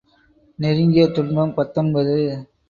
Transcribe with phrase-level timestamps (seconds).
[0.59, 2.17] நெருங்கிய துன்பம் பத்தொன்பது.